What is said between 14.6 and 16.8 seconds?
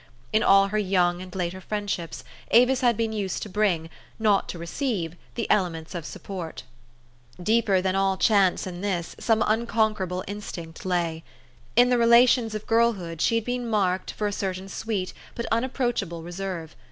THE STORY OF AVIS. a certain sweet but unapproachable reserve.